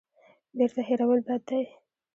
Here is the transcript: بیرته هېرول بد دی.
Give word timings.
بیرته 0.57 0.81
هېرول 0.89 1.19
بد 1.27 1.41
دی. 1.49 1.63